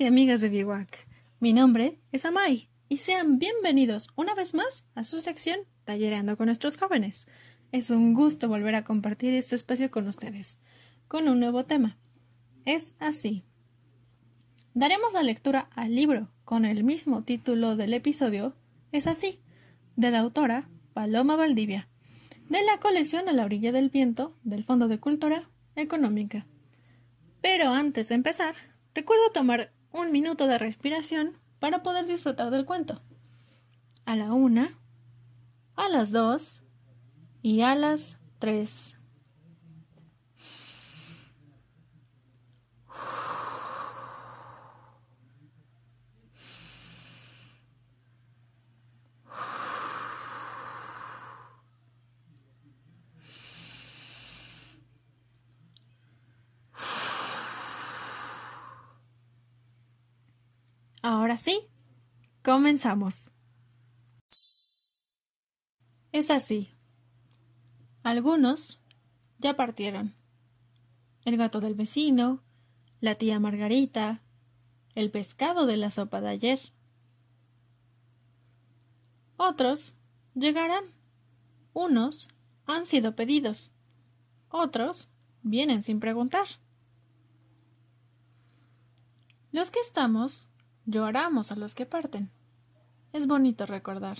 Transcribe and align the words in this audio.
y 0.00 0.06
amigas 0.06 0.40
de 0.40 0.48
Biwak. 0.48 1.06
Mi 1.38 1.52
nombre 1.52 2.00
es 2.12 2.24
Amai 2.24 2.70
y 2.88 2.96
sean 2.96 3.38
bienvenidos 3.38 4.08
una 4.16 4.34
vez 4.34 4.54
más 4.54 4.86
a 4.94 5.04
su 5.04 5.20
sección 5.20 5.60
Tallereando 5.84 6.38
con 6.38 6.46
nuestros 6.46 6.78
jóvenes. 6.78 7.26
Es 7.72 7.90
un 7.90 8.14
gusto 8.14 8.48
volver 8.48 8.74
a 8.74 8.84
compartir 8.84 9.34
este 9.34 9.54
espacio 9.54 9.90
con 9.90 10.08
ustedes, 10.08 10.60
con 11.08 11.28
un 11.28 11.40
nuevo 11.40 11.66
tema. 11.66 11.98
Es 12.64 12.94
así. 13.00 13.44
Daremos 14.72 15.12
la 15.12 15.22
lectura 15.22 15.68
al 15.74 15.94
libro 15.94 16.30
con 16.46 16.64
el 16.64 16.84
mismo 16.84 17.22
título 17.22 17.76
del 17.76 17.92
episodio, 17.92 18.56
Es 18.92 19.06
así, 19.06 19.40
de 19.96 20.10
la 20.10 20.20
autora 20.20 20.70
Paloma 20.94 21.36
Valdivia, 21.36 21.86
de 22.48 22.64
la 22.64 22.80
colección 22.80 23.28
A 23.28 23.32
la 23.32 23.44
orilla 23.44 23.72
del 23.72 23.90
viento 23.90 24.34
del 24.42 24.64
Fondo 24.64 24.88
de 24.88 25.00
Cultura 25.00 25.50
Económica. 25.76 26.46
Pero 27.42 27.68
antes 27.74 28.08
de 28.08 28.14
empezar, 28.14 28.54
recuerdo 28.94 29.30
tomar 29.32 29.70
un 29.92 30.10
minuto 30.12 30.46
de 30.46 30.58
respiración 30.58 31.38
para 31.58 31.82
poder 31.82 32.06
disfrutar 32.06 32.50
del 32.50 32.64
cuento. 32.64 33.00
A 34.04 34.16
la 34.16 34.32
una, 34.32 34.78
a 35.76 35.88
las 35.88 36.10
dos 36.10 36.64
y 37.42 37.60
a 37.60 37.74
las 37.74 38.18
tres. 38.38 38.98
Ahora 61.02 61.36
sí, 61.36 61.68
comenzamos. 62.44 63.32
Es 66.12 66.30
así. 66.30 66.70
Algunos 68.04 68.80
ya 69.38 69.56
partieron. 69.56 70.14
El 71.24 71.36
gato 71.36 71.60
del 71.60 71.74
vecino, 71.74 72.40
la 73.00 73.16
tía 73.16 73.40
Margarita, 73.40 74.22
el 74.94 75.10
pescado 75.10 75.66
de 75.66 75.76
la 75.76 75.90
sopa 75.90 76.20
de 76.20 76.28
ayer. 76.28 76.60
Otros 79.36 79.98
llegarán. 80.34 80.84
Unos 81.72 82.28
han 82.66 82.86
sido 82.86 83.16
pedidos. 83.16 83.72
Otros 84.50 85.10
vienen 85.42 85.82
sin 85.82 85.98
preguntar. 85.98 86.46
Los 89.50 89.72
que 89.72 89.80
estamos 89.80 90.48
Lloramos 90.86 91.52
a 91.52 91.56
los 91.56 91.74
que 91.74 91.86
parten. 91.86 92.30
Es 93.12 93.26
bonito 93.26 93.66
recordar. 93.66 94.18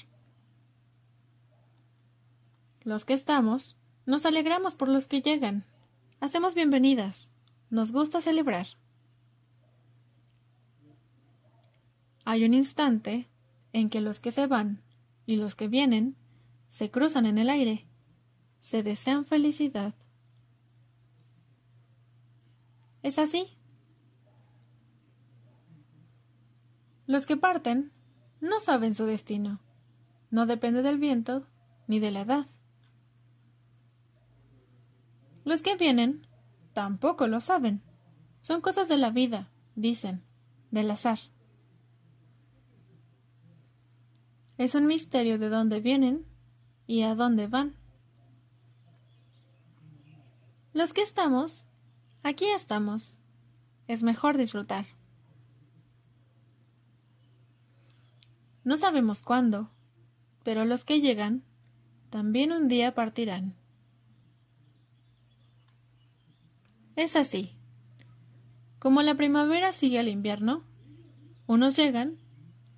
Los 2.82 3.04
que 3.04 3.14
estamos, 3.14 3.78
nos 4.06 4.26
alegramos 4.26 4.74
por 4.74 4.88
los 4.88 5.06
que 5.06 5.22
llegan. 5.22 5.64
Hacemos 6.20 6.54
bienvenidas. 6.54 7.32
Nos 7.70 7.92
gusta 7.92 8.20
celebrar. 8.20 8.66
Hay 12.24 12.44
un 12.44 12.54
instante 12.54 13.28
en 13.72 13.90
que 13.90 14.00
los 14.00 14.20
que 14.20 14.30
se 14.30 14.46
van 14.46 14.82
y 15.26 15.36
los 15.36 15.56
que 15.56 15.68
vienen 15.68 16.16
se 16.68 16.90
cruzan 16.90 17.26
en 17.26 17.38
el 17.38 17.50
aire, 17.50 17.86
se 18.60 18.82
desean 18.82 19.24
felicidad. 19.24 19.94
Es 23.02 23.18
así. 23.18 23.58
Los 27.12 27.26
que 27.26 27.36
parten 27.36 27.92
no 28.40 28.58
saben 28.58 28.94
su 28.94 29.04
destino. 29.04 29.60
No 30.30 30.46
depende 30.46 30.80
del 30.80 30.96
viento 30.96 31.46
ni 31.86 32.00
de 32.00 32.10
la 32.10 32.22
edad. 32.22 32.46
Los 35.44 35.60
que 35.60 35.76
vienen 35.76 36.26
tampoco 36.72 37.26
lo 37.26 37.42
saben. 37.42 37.82
Son 38.40 38.62
cosas 38.62 38.88
de 38.88 38.96
la 38.96 39.10
vida, 39.10 39.50
dicen, 39.74 40.22
del 40.70 40.90
azar. 40.90 41.18
Es 44.56 44.74
un 44.74 44.86
misterio 44.86 45.38
de 45.38 45.50
dónde 45.50 45.80
vienen 45.80 46.24
y 46.86 47.02
a 47.02 47.14
dónde 47.14 47.46
van. 47.46 47.76
Los 50.72 50.94
que 50.94 51.02
estamos, 51.02 51.66
aquí 52.22 52.46
estamos. 52.46 53.18
Es 53.86 54.02
mejor 54.02 54.38
disfrutar. 54.38 54.86
No 58.64 58.76
sabemos 58.76 59.22
cuándo, 59.22 59.70
pero 60.44 60.64
los 60.64 60.84
que 60.84 61.00
llegan 61.00 61.42
también 62.10 62.52
un 62.52 62.68
día 62.68 62.94
partirán. 62.94 63.54
Es 66.96 67.16
así. 67.16 67.56
Como 68.78 69.02
la 69.02 69.14
primavera 69.14 69.72
sigue 69.72 69.98
al 69.98 70.08
invierno, 70.08 70.62
unos 71.46 71.76
llegan 71.76 72.18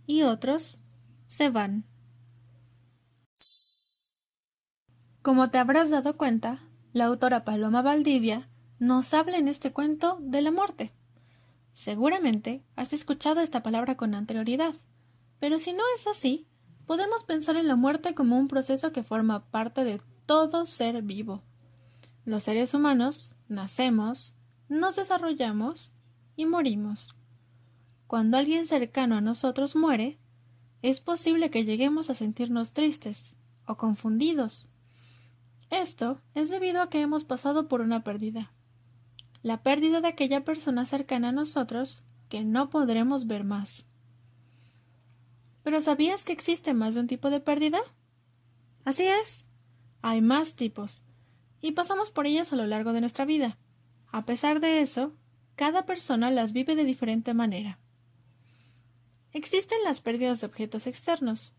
y 0.07 0.23
otros 0.23 0.79
se 1.27 1.51
van. 1.51 1.85
Como 5.23 5.51
te 5.51 5.59
habrás 5.59 5.91
dado 5.91 6.17
cuenta, 6.17 6.63
la 6.93 7.07
autora 7.07 7.45
Paloma 7.45 7.83
Valdivia 7.83 8.49
nos 8.79 9.15
habla 9.15 9.39
en 9.39 9.49
este 9.49 9.73
cuento 9.73 10.19
de 10.21 10.43
la 10.43 10.51
muerte. 10.51 10.93
Seguramente 11.73 12.63
has 12.77 12.93
escuchado 12.93 13.41
esta 13.41 13.63
palabra 13.63 13.97
con 13.97 14.15
anterioridad. 14.15 14.75
Pero 15.45 15.59
si 15.59 15.75
no 15.75 15.83
es 15.95 16.07
así, 16.07 16.47
podemos 16.87 17.25
pensar 17.25 17.57
en 17.57 17.69
la 17.69 17.77
muerte 17.77 18.15
como 18.15 18.39
un 18.39 18.49
proceso 18.49 18.93
que 18.93 19.03
forma 19.03 19.45
parte 19.51 19.85
de 19.85 20.01
todo 20.25 20.65
ser 20.65 21.03
vivo. 21.03 21.43
Los 22.25 22.45
seres 22.45 22.73
humanos 22.73 23.37
nacemos, 23.47 24.35
nos 24.71 24.97
desarrollamos 24.97 25.93
y 26.35 26.47
morimos. 26.47 27.15
Cuando 28.07 28.39
alguien 28.39 28.65
cercano 28.65 29.17
a 29.17 29.21
nosotros 29.21 29.77
muere, 29.77 30.19
es 30.81 31.03
posible 31.03 31.51
que 31.51 31.67
lleguemos 31.67 32.09
a 32.09 32.15
sentirnos 32.15 32.73
tristes 32.73 33.37
o 33.67 33.77
confundidos. 33.77 34.71
Esto 35.69 36.23
es 36.35 36.49
debido 36.49 36.81
a 36.81 36.89
que 36.89 37.03
hemos 37.03 37.25
pasado 37.25 37.69
por 37.69 37.83
una 37.83 38.03
pérdida. 38.03 38.51
La 39.43 39.63
pérdida 39.63 40.01
de 40.01 40.09
aquella 40.09 40.43
persona 40.43 40.87
cercana 40.87 41.29
a 41.29 41.33
nosotros 41.33 42.03
que 42.31 42.45
no 42.45 42.71
podremos 42.71 43.27
ver 43.27 43.45
más. 43.45 43.91
¿Pero 45.65 45.81
sabías 45.81 46.25
que 46.25 46.33
existe 46.33 46.75
más 46.75 46.95
de 46.95 47.01
un 47.01 47.07
tipo 47.09 47.31
de 47.31 47.41
pérdida? 47.41 47.81
Así 48.85 49.07
es. 49.07 49.47
Hay 50.03 50.21
más 50.21 50.55
tipos. 50.55 51.03
Y 51.61 51.73
pasamos 51.73 52.11
por 52.11 52.27
ellas 52.27 52.53
a 52.53 52.57
lo 52.57 52.67
largo 52.67 52.93
de 52.93 53.01
nuestra 53.01 53.25
vida. 53.25 53.59
A 54.13 54.27
pesar 54.27 54.61
de 54.61 54.83
eso, 54.83 55.17
cada 55.57 55.87
persona 55.87 56.31
las 56.31 56.53
vive 56.53 56.77
de 56.77 56.85
diferente 56.85 57.33
manera. 57.33 57.79
Existen 59.33 59.79
las 59.85 60.03
pérdidas 60.03 60.41
de 60.41 60.47
objetos 60.47 60.87
externos. 60.87 61.55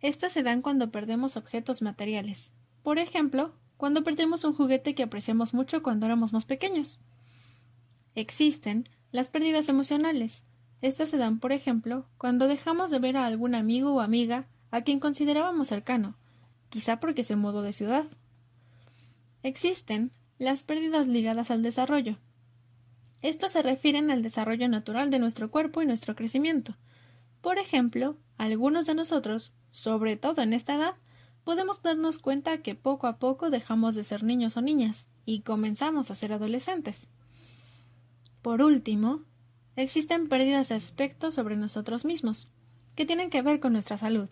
Estas 0.00 0.32
se 0.32 0.42
dan 0.42 0.62
cuando 0.62 0.90
perdemos 0.90 1.36
objetos 1.36 1.82
materiales. 1.82 2.54
Por 2.82 2.98
ejemplo, 2.98 3.54
cuando 3.76 4.02
perdemos 4.02 4.44
un 4.44 4.54
juguete 4.54 4.94
que 4.94 5.02
apreciamos 5.02 5.52
mucho 5.52 5.82
cuando 5.82 6.06
éramos 6.06 6.32
más 6.32 6.46
pequeños. 6.46 6.98
Existen 8.14 8.88
las 9.12 9.28
pérdidas 9.28 9.68
emocionales, 9.68 10.44
estas 10.82 11.10
se 11.10 11.18
dan, 11.18 11.38
por 11.40 11.52
ejemplo, 11.52 12.06
cuando 12.16 12.48
dejamos 12.48 12.90
de 12.90 12.98
ver 12.98 13.16
a 13.16 13.26
algún 13.26 13.54
amigo 13.54 13.92
o 13.92 14.00
amiga 14.00 14.46
a 14.70 14.82
quien 14.82 15.00
considerábamos 15.00 15.68
cercano, 15.68 16.16
quizá 16.70 17.00
porque 17.00 17.24
se 17.24 17.36
mudó 17.36 17.62
de 17.62 17.72
ciudad. 17.72 18.06
Existen 19.42 20.10
las 20.38 20.62
pérdidas 20.62 21.06
ligadas 21.06 21.50
al 21.50 21.62
desarrollo. 21.62 22.16
Estas 23.22 23.52
se 23.52 23.62
refieren 23.62 24.10
al 24.10 24.22
desarrollo 24.22 24.68
natural 24.68 25.10
de 25.10 25.18
nuestro 25.18 25.50
cuerpo 25.50 25.82
y 25.82 25.86
nuestro 25.86 26.16
crecimiento. 26.16 26.76
Por 27.42 27.58
ejemplo, 27.58 28.16
algunos 28.38 28.86
de 28.86 28.94
nosotros, 28.94 29.52
sobre 29.70 30.16
todo 30.16 30.40
en 30.40 30.54
esta 30.54 30.74
edad, 30.74 30.94
podemos 31.44 31.82
darnos 31.82 32.18
cuenta 32.18 32.62
que 32.62 32.74
poco 32.74 33.06
a 33.06 33.18
poco 33.18 33.50
dejamos 33.50 33.94
de 33.94 34.04
ser 34.04 34.22
niños 34.22 34.56
o 34.56 34.62
niñas 34.62 35.08
y 35.26 35.40
comenzamos 35.40 36.10
a 36.10 36.14
ser 36.14 36.32
adolescentes. 36.32 37.08
Por 38.40 38.62
último, 38.62 39.22
existen 39.76 40.28
pérdidas 40.28 40.68
de 40.68 40.74
aspecto 40.74 41.30
sobre 41.30 41.56
nosotros 41.56 42.04
mismos, 42.04 42.48
que 42.94 43.06
tienen 43.06 43.30
que 43.30 43.42
ver 43.42 43.60
con 43.60 43.72
nuestra 43.72 43.98
salud. 43.98 44.28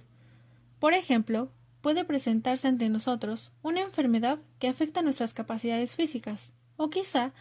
Por 0.79 0.95
ejemplo, 0.95 1.51
puede 1.81 2.05
presentarse 2.05 2.69
ante 2.69 2.89
nosotros 2.89 3.53
una 3.63 3.81
enfermedad 3.81 4.39
que 4.59 4.69
afecta 4.69 5.03
nuestras 5.03 5.35
capacidades 5.35 5.95
físicas, 5.95 6.53
o 6.77 6.91
quizá 6.91 7.33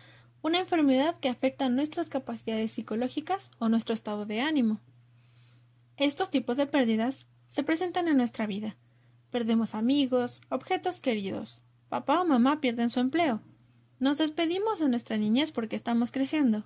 una 0.42 0.60
enfermedad 0.60 1.20
que 1.20 1.30
afecta 1.30 1.70
nuestras 1.70 2.10
capacidades 2.10 2.72
psicológicas 2.72 3.52
o 3.60 3.70
nuestro 3.70 3.94
estado 3.94 4.26
de 4.26 4.42
ánimo. 4.42 4.80
Estos 5.98 6.30
tipos 6.30 6.58
de 6.58 6.68
pérdidas 6.68 7.28
se 7.48 7.64
presentan 7.64 8.08
en 8.08 8.18
nuestra 8.18 8.46
vida. 8.46 8.78
Perdemos 9.32 9.76
amigos, 9.76 10.42
objetos 10.50 11.02
queridos. 11.02 11.62
Papá 11.90 12.22
o 12.22 12.26
mamá 12.26 12.62
pierden 12.62 12.90
su 12.90 13.00
empleo. 13.00 13.42
Nos 14.00 14.20
despedimos 14.20 14.80
de 14.80 14.90
nuestra 14.90 15.18
niñez 15.18 15.52
porque 15.52 15.76
estamos 15.76 16.12
creciendo 16.12 16.66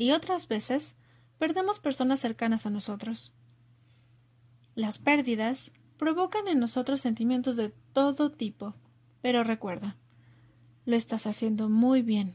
y 0.00 0.12
otras 0.12 0.48
veces 0.48 0.94
perdemos 1.38 1.78
personas 1.78 2.20
cercanas 2.20 2.64
a 2.64 2.70
nosotros. 2.70 3.34
Las 4.74 4.98
pérdidas 4.98 5.72
provocan 5.98 6.48
en 6.48 6.58
nosotros 6.58 7.02
sentimientos 7.02 7.56
de 7.56 7.68
todo 7.92 8.32
tipo, 8.32 8.74
pero 9.20 9.44
recuerda, 9.44 9.98
lo 10.86 10.96
estás 10.96 11.26
haciendo 11.26 11.68
muy 11.68 12.00
bien. 12.00 12.34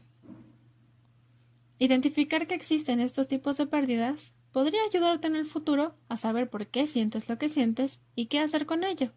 Identificar 1.80 2.46
que 2.46 2.54
existen 2.54 3.00
estos 3.00 3.26
tipos 3.26 3.56
de 3.56 3.66
pérdidas 3.66 4.32
podría 4.52 4.82
ayudarte 4.88 5.26
en 5.26 5.34
el 5.34 5.44
futuro 5.44 5.96
a 6.08 6.16
saber 6.16 6.48
por 6.48 6.68
qué 6.68 6.86
sientes 6.86 7.28
lo 7.28 7.36
que 7.36 7.48
sientes 7.48 8.00
y 8.14 8.26
qué 8.26 8.38
hacer 8.38 8.66
con 8.66 8.84
ello. 8.84 9.10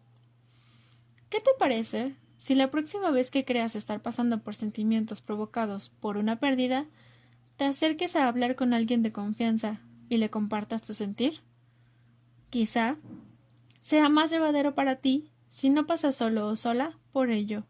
¿Qué 1.28 1.38
te 1.38 1.50
parece 1.56 2.16
si 2.38 2.56
la 2.56 2.72
próxima 2.72 3.12
vez 3.12 3.30
que 3.30 3.44
creas 3.44 3.76
estar 3.76 4.02
pasando 4.02 4.42
por 4.42 4.56
sentimientos 4.56 5.20
provocados 5.20 5.90
por 6.00 6.16
una 6.16 6.40
pérdida, 6.40 6.88
te 7.60 7.66
acerques 7.66 8.16
a 8.16 8.26
hablar 8.26 8.56
con 8.56 8.72
alguien 8.72 9.02
de 9.02 9.12
confianza 9.12 9.82
y 10.08 10.16
le 10.16 10.30
compartas 10.30 10.82
tu 10.82 10.94
sentir? 10.94 11.42
Quizá 12.48 12.96
sea 13.82 14.08
más 14.08 14.30
llevadero 14.30 14.74
para 14.74 14.96
ti 14.96 15.30
si 15.50 15.68
no 15.68 15.86
pasas 15.86 16.16
solo 16.16 16.46
o 16.46 16.56
sola 16.56 16.98
por 17.12 17.30
ello. 17.30 17.66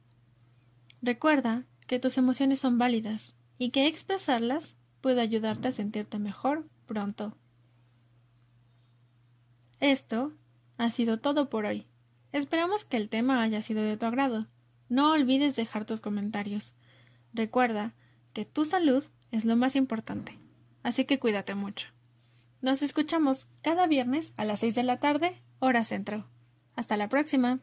Recuerda 1.03 1.65
que 1.89 1.99
tus 1.99 2.19
emociones 2.19 2.61
son 2.61 2.79
válidas 2.79 3.35
y 3.59 3.71
que 3.71 3.89
expresarlas 3.89 4.77
puede 5.01 5.23
ayudarte 5.23 5.67
a 5.67 5.73
sentirte 5.73 6.21
mejor 6.21 6.69
pronto. 6.87 7.37
Esto 9.81 10.33
ha 10.79 10.91
sido 10.91 11.19
todo 11.19 11.51
por 11.51 11.65
hoy. 11.67 11.89
Esperamos 12.31 12.85
que 12.85 12.97
el 12.97 13.09
tema 13.09 13.43
haya 13.43 13.61
sido 13.61 13.83
de 13.83 13.97
tu 13.97 14.07
agrado. 14.07 14.47
No 14.89 15.11
olvides 15.11 15.57
dejar 15.57 15.85
tus 15.85 16.01
comentarios. 16.01 16.75
Recuerda 17.33 17.93
que 18.33 18.45
tu 18.45 18.65
salud 18.65 19.03
es 19.31 19.44
lo 19.44 19.56
más 19.56 19.77
importante, 19.77 20.38
así 20.82 21.05
que 21.05 21.19
cuídate 21.19 21.55
mucho. 21.55 21.88
Nos 22.61 22.82
escuchamos 22.82 23.49
cada 23.62 23.87
viernes 23.87 24.35
a 24.37 24.44
las 24.44 24.61
seis 24.61 24.75
de 24.75 24.82
la 24.82 24.99
tarde, 24.99 25.43
hora 25.61 25.85
centro. 25.85 26.29
Hasta 26.77 26.97
la 26.97 27.09
próxima. 27.09 27.61